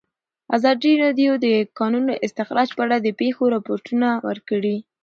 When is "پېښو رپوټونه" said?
3.19-4.07